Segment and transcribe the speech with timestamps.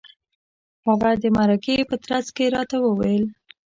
[0.85, 3.23] هغه د مرکې په ترڅ کې راته وویل.